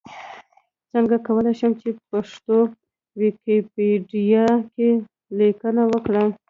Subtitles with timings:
[0.91, 2.57] څنګه کولی شم چې پښتو
[3.19, 4.89] ويکيپېډيا کې
[5.37, 6.29] ليکنې وکړم؟